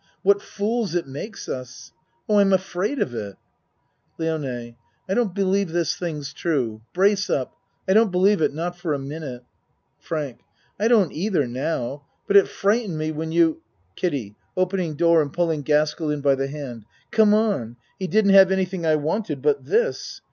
[0.23, 1.91] What fools it makes us.
[2.27, 3.35] Oh, I'm afraid of it!
[4.17, 4.75] LIONE
[5.07, 6.81] I don't believe this thing's true.
[6.91, 7.55] Brace up.
[7.87, 9.43] I don't believe it not for a minute.
[9.99, 10.39] FRANK
[10.79, 12.03] I don't either now.
[12.25, 13.61] But it fright ened me when you
[13.95, 17.77] KIDDIE (Opening door and pulling Gaskell in by the hand.) Come on.
[17.99, 20.19] He didn't have anything I wanted but this.